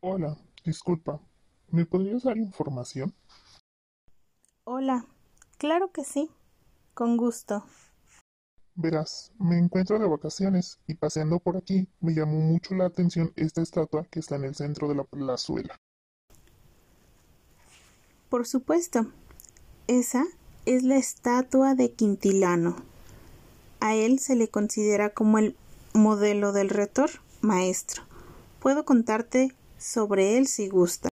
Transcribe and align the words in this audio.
Hola, 0.00 0.36
disculpa, 0.64 1.20
¿me 1.70 1.86
podrías 1.86 2.22
dar 2.22 2.36
información? 2.36 3.14
Hola, 4.64 5.06
claro 5.58 5.90
que 5.90 6.04
sí, 6.04 6.30
con 6.92 7.16
gusto. 7.16 7.64
Verás, 8.74 9.32
me 9.38 9.58
encuentro 9.58 9.98
de 9.98 10.06
vacaciones 10.06 10.80
y 10.86 10.94
paseando 10.94 11.38
por 11.38 11.56
aquí 11.56 11.88
me 12.00 12.12
llamó 12.12 12.40
mucho 12.40 12.74
la 12.74 12.84
atención 12.84 13.32
esta 13.36 13.62
estatua 13.62 14.04
que 14.10 14.20
está 14.20 14.36
en 14.36 14.44
el 14.44 14.54
centro 14.54 14.86
de 14.86 14.96
la 14.96 15.04
plazuela. 15.04 15.76
Por 18.28 18.46
supuesto, 18.46 19.06
esa 19.86 20.24
es 20.66 20.82
la 20.82 20.96
estatua 20.96 21.74
de 21.74 21.92
Quintilano. 21.92 22.76
A 23.80 23.94
él 23.94 24.18
se 24.18 24.36
le 24.36 24.48
considera 24.48 25.10
como 25.10 25.38
el 25.38 25.56
modelo 25.94 26.52
del 26.52 26.68
retor 26.68 27.08
maestro. 27.40 28.02
Puedo 28.60 28.84
contarte 28.84 29.54
sobre 29.78 30.38
él 30.38 30.46
si 30.46 30.68
gusta. 30.68 31.08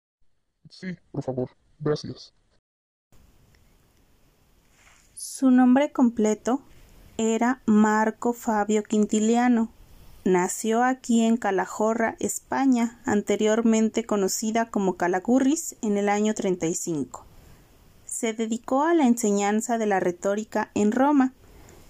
Sí, 0.69 0.95
por 1.11 1.23
favor, 1.23 1.49
gracias. 1.79 2.33
Su 5.13 5.51
nombre 5.51 5.91
completo 5.91 6.61
era 7.17 7.61
Marco 7.65 8.33
Fabio 8.33 8.83
Quintiliano. 8.83 9.69
Nació 10.23 10.83
aquí 10.83 11.25
en 11.25 11.37
Calahorra, 11.37 12.15
España, 12.19 13.01
anteriormente 13.05 14.05
conocida 14.05 14.69
como 14.69 14.95
Calagurris, 14.95 15.75
en 15.81 15.97
el 15.97 16.07
año 16.07 16.33
35. 16.33 17.25
Se 18.05 18.33
dedicó 18.33 18.83
a 18.83 18.93
la 18.93 19.05
enseñanza 19.05 19.77
de 19.77 19.85
la 19.85 19.99
retórica 19.99 20.71
en 20.75 20.91
Roma. 20.91 21.33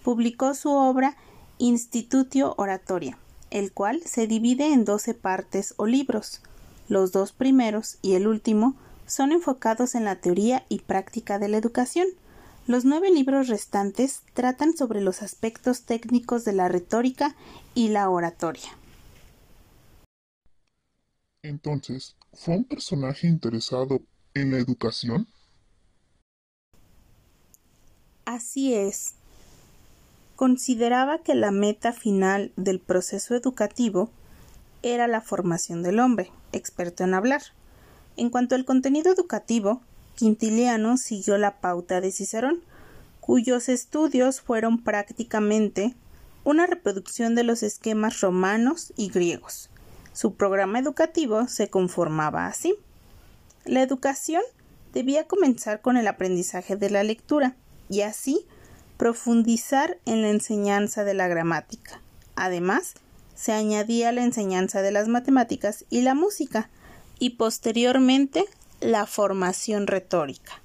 Publicó 0.03 0.53
su 0.53 0.71
obra 0.71 1.15
Institutio 1.57 2.55
Oratoria, 2.57 3.17
el 3.51 3.71
cual 3.73 4.01
se 4.05 4.25
divide 4.25 4.73
en 4.73 4.85
doce 4.85 5.13
partes 5.13 5.73
o 5.77 5.85
libros. 5.85 6.41
Los 6.89 7.11
dos 7.11 7.31
primeros 7.31 7.99
y 8.01 8.15
el 8.15 8.27
último 8.27 8.75
son 9.05 9.31
enfocados 9.31 9.93
en 9.93 10.05
la 10.05 10.15
teoría 10.15 10.65
y 10.69 10.79
práctica 10.79 11.37
de 11.37 11.47
la 11.47 11.57
educación. 11.57 12.07
Los 12.65 12.83
nueve 12.83 13.11
libros 13.11 13.47
restantes 13.47 14.23
tratan 14.33 14.75
sobre 14.75 14.99
los 14.99 15.21
aspectos 15.21 15.83
técnicos 15.83 16.45
de 16.45 16.53
la 16.53 16.67
retórica 16.67 17.35
y 17.75 17.89
la 17.89 18.09
oratoria. 18.09 18.69
Entonces, 21.43 22.17
¿fue 22.33 22.57
un 22.57 22.65
personaje 22.65 23.27
interesado 23.27 24.01
en 24.33 24.51
la 24.51 24.57
educación? 24.57 25.27
Así 28.25 28.73
es. 28.73 29.13
Consideraba 30.35 31.19
que 31.19 31.35
la 31.35 31.51
meta 31.51 31.93
final 31.93 32.51
del 32.55 32.79
proceso 32.79 33.35
educativo 33.35 34.09
era 34.83 35.07
la 35.07 35.21
formación 35.21 35.83
del 35.83 35.99
hombre, 35.99 36.31
experto 36.51 37.03
en 37.03 37.13
hablar. 37.13 37.41
En 38.17 38.29
cuanto 38.29 38.55
al 38.55 38.65
contenido 38.65 39.11
educativo, 39.11 39.81
Quintiliano 40.15 40.97
siguió 40.97 41.37
la 41.37 41.61
pauta 41.61 42.01
de 42.01 42.11
Cicerón, 42.11 42.61
cuyos 43.21 43.69
estudios 43.69 44.41
fueron 44.41 44.83
prácticamente 44.83 45.95
una 46.43 46.65
reproducción 46.65 47.35
de 47.35 47.43
los 47.43 47.63
esquemas 47.63 48.21
romanos 48.21 48.93
y 48.97 49.09
griegos. 49.09 49.69
Su 50.13 50.33
programa 50.33 50.79
educativo 50.79 51.47
se 51.47 51.69
conformaba 51.69 52.47
así. 52.47 52.75
La 53.65 53.81
educación 53.81 54.41
debía 54.93 55.27
comenzar 55.27 55.81
con 55.81 55.95
el 55.95 56.07
aprendizaje 56.07 56.75
de 56.75 56.89
la 56.89 57.03
lectura 57.03 57.55
y 57.89 58.01
así 58.01 58.45
profundizar 58.97 59.97
en 60.05 60.21
la 60.21 60.29
enseñanza 60.29 61.03
de 61.03 61.13
la 61.13 61.27
gramática. 61.27 62.01
Además, 62.35 62.95
se 63.39 63.53
añadía 63.53 64.11
la 64.11 64.21
enseñanza 64.21 64.81
de 64.81 64.91
las 64.91 65.07
matemáticas 65.07 65.85
y 65.89 66.01
la 66.01 66.13
música, 66.13 66.69
y 67.19 67.31
posteriormente 67.31 68.43
la 68.81 69.05
formación 69.05 69.87
retórica. 69.87 70.61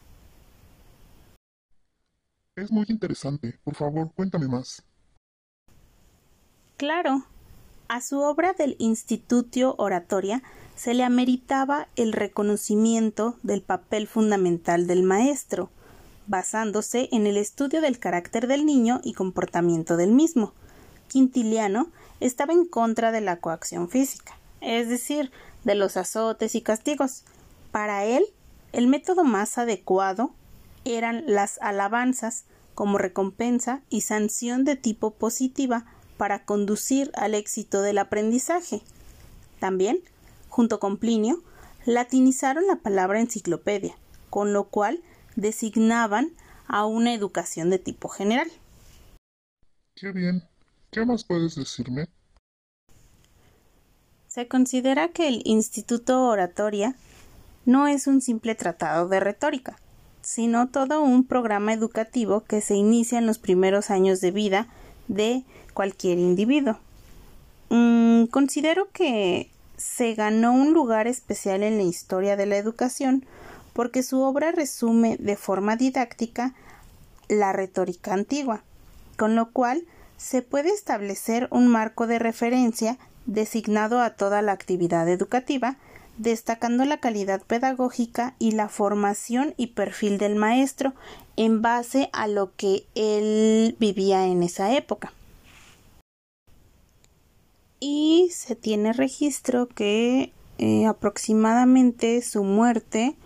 Es 2.57 2.73
muy 2.73 2.85
interesante. 2.89 3.61
Por 3.63 3.77
favor, 3.77 4.11
cuéntame 4.17 4.49
más. 4.49 4.83
Claro. 6.77 7.25
A 7.87 8.01
su 8.01 8.19
obra 8.19 8.55
del 8.55 8.75
Institutio 8.81 9.77
Oratoria 9.79 10.43
se 10.75 10.95
le 10.95 11.05
ameritaba 11.05 11.87
el 11.95 12.13
reconocimiento 12.13 13.39
del 13.45 13.63
papel 13.63 14.09
fundamental 14.09 14.89
del 14.89 15.05
maestro, 15.05 15.71
basándose 16.27 17.09
en 17.13 17.29
el 17.29 17.37
estudio 17.37 17.81
del 17.81 18.01
carácter 18.01 18.49
del 18.49 18.67
niño 18.67 19.01
y 19.05 19.13
comportamiento 19.13 19.97
del 19.97 20.11
mismo. 20.11 20.55
Quintiliano 21.09 21.91
estaba 22.21 22.53
en 22.53 22.67
contra 22.67 23.13
de 23.13 23.21
la 23.21 23.37
coacción 23.37 23.89
física, 23.89 24.37
es 24.61 24.89
decir, 24.89 25.31
de 25.65 25.75
los 25.75 25.97
azotes 25.97 26.55
y 26.55 26.63
castigos. 26.63 27.25
Para 27.71 28.05
él, 28.05 28.25
el 28.73 28.87
método 28.87 29.25
más 29.25 29.59
adecuado 29.59 30.33
eran 30.85 31.25
las 31.27 31.59
alabanzas 31.61 32.45
como 32.75 32.99
recompensa 32.99 33.83
y 33.89 34.03
sanción 34.03 34.65
de 34.65 34.77
tipo 34.77 35.13
positiva 35.13 35.87
para 36.17 36.45
conducir 36.45 37.11
al 37.15 37.35
éxito 37.35 37.83
del 37.83 37.99
aprendizaje. 37.99 38.83
También, 39.61 40.01
junto 40.49 40.79
con 40.81 40.99
Plinio, 40.99 41.43
latinizaron 41.85 42.67
la 42.67 42.77
palabra 42.77 43.21
enciclopedia, 43.21 43.97
con 44.31 44.53
lo 44.53 44.65
cual 44.65 45.03
designaban 45.37 46.33
a 46.67 46.87
una 46.87 47.15
educación 47.15 47.71
de 47.71 47.79
tipo 47.79 48.09
general. 48.09 48.51
Qué 49.95 50.11
bien. 50.13 50.43
¿Qué 50.95 51.05
más 51.05 51.25
puedes 51.25 51.57
decirme? 51.57 52.07
Se 54.29 54.47
considera 54.47 55.09
que 55.09 55.27
el 55.27 55.43
Instituto 55.45 56.29
Oratoria 56.29 56.95
no 57.67 57.89
es 57.89 58.07
un 58.07 58.21
simple 58.21 58.55
tratado 58.55 59.09
de 59.09 59.19
retórica, 59.19 59.77
sino 60.23 60.69
todo 60.69 61.03
un 61.03 61.25
programa 61.25 61.73
educativo 61.73 62.45
que 62.45 62.61
se 62.61 62.77
inicia 62.77 63.19
en 63.19 63.27
los 63.27 63.39
primeros 63.39 63.91
años 63.91 64.21
de 64.21 64.31
vida 64.31 64.69
de 65.09 65.43
cualquier 65.73 66.19
individuo. 66.19 66.79
Mm, 67.71 68.27
considero 68.27 68.89
que 68.93 69.51
se 69.77 70.15
ganó 70.15 70.53
un 70.53 70.73
lugar 70.73 71.09
especial 71.09 71.65
en 71.65 71.77
la 71.77 71.83
historia 71.83 72.37
de 72.37 72.47
la 72.47 72.57
educación 72.57 73.27
porque 73.73 74.05
su 74.05 74.21
obra 74.21 74.53
resume 74.53 75.17
de 75.17 75.35
forma 75.35 75.75
didáctica 75.75 76.55
la 77.29 77.53
retórica 77.53 78.15
antigua, 78.15 78.63
con 79.17 79.35
lo 79.35 79.51
cual 79.51 79.85
se 80.17 80.43
puede 80.43 80.71
establecer 80.71 81.49
un 81.51 81.69
marco 81.69 82.07
de 82.07 82.19
referencia 82.19 82.99
designado 83.27 84.01
a 84.01 84.11
toda 84.11 84.43
la 84.43 84.53
actividad 84.53 85.09
educativa, 85.09 85.77
destacando 86.19 86.85
la 86.85 86.99
calidad 86.99 87.43
pedagógica 87.43 88.35
y 88.39 88.53
la 88.53 88.69
formación 88.69 89.55
y 89.57 89.69
perfil 89.69 90.19
del 90.19 90.37
maestro 90.37 90.95
en 91.37 91.63
base 91.63 92.11
a 92.13 92.29
lo 92.29 92.55
que 92.57 92.87
él 92.95 93.77
vivía 93.81 94.27
en 94.27 94.43
esa 94.43 94.77
época. 94.77 95.13
Y 97.81 98.31
se 98.33 98.55
tiene 98.55 98.93
registro 98.93 99.69
que 99.69 100.33
eh, 100.59 100.87
aproximadamente 100.87 102.23
su 102.23 102.45
muerte 102.45 103.17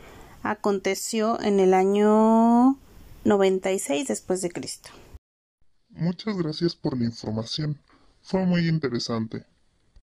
aconteció 0.43 1.41
en 1.41 1.61
el 1.61 1.75
año 1.75 2.77
96 3.25 4.09
después 4.09 4.41
de 4.41 4.51
Cristo. 4.51 4.89
Muchas 5.99 6.37
gracias 6.39 6.77
por 6.77 6.97
la 6.97 7.07
información. 7.07 7.77
Fue 8.23 8.47
muy 8.47 8.69
interesante. 8.69 9.45